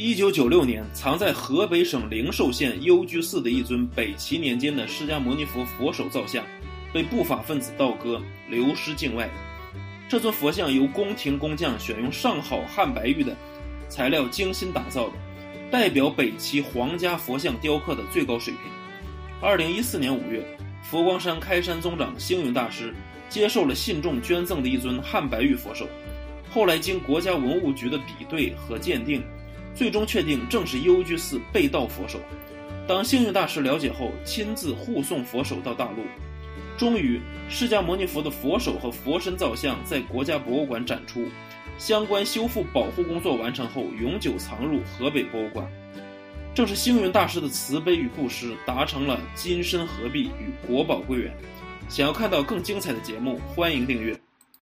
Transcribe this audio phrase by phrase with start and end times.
[0.00, 6.46] 一九九六年，藏在河北省灵寿县幽居寺的一尊北齐年间的释迦牟尼佛佛手造像，
[6.92, 9.28] 被不法分子盗割，流失境外。
[10.08, 13.36] 这尊佛像由宫廷工匠选用上好汉白玉的
[13.88, 15.14] 材料精心打造的，
[15.68, 18.70] 代表北齐皇家佛像雕刻的最高水平。
[19.42, 20.46] 二零一四年五月，
[20.80, 22.94] 佛光山开山宗长星云大师
[23.28, 25.88] 接受了信众捐赠的一尊汉白玉佛手，
[26.48, 29.24] 后来经国家文物局的比对和鉴定，
[29.74, 32.18] 最终确定正是幽居寺被盗佛手。
[32.86, 36.02] 当幸运大师了解后，亲自护送佛手到大陆。
[36.76, 41.26] 终于，释迦牟尼佛的佛手和佛身造像在国家博物馆展出，
[41.76, 45.66] 相关修复保护工作完成后，永久藏入河北博物馆。
[46.54, 51.32] 正是星云大师的慈悲与布施，达成了金身合璧与国宝归元。
[51.88, 54.27] 想要看到更精彩的节目，欢迎订阅。